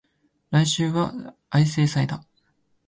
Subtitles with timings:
[0.49, 1.13] 来週は
[1.51, 2.25] 相生祭だ